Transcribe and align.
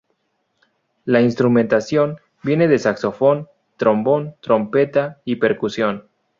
La 1.05 1.21
instrumentación 1.21 2.19
viene 2.41 2.67
de 2.67 2.79
saxofón, 2.79 3.49
trombón, 3.77 4.35
trompeta 4.41 5.21
y 5.25 5.35
percusión. 5.35 6.07